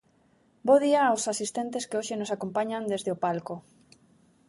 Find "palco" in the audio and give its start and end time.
3.25-3.55